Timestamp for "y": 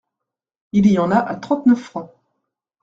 0.89-0.97